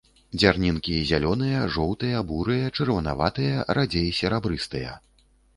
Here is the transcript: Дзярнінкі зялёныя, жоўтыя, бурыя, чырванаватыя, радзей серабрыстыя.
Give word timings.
Дзярнінкі 0.41 0.95
зялёныя, 1.09 1.59
жоўтыя, 1.75 2.23
бурыя, 2.31 2.73
чырванаватыя, 2.79 3.61
радзей 3.81 4.11
серабрыстыя. 4.23 4.99